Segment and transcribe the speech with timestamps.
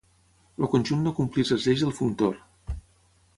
[0.63, 2.35] El conjunt no compleix les lleis del Functor.